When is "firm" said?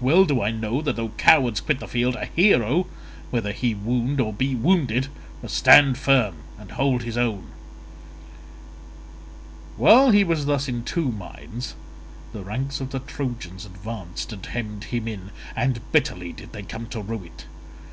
5.98-6.34